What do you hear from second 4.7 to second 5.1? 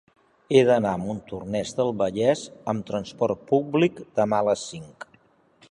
cinc.